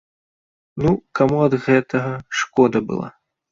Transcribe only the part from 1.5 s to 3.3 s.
гэтага шкода была?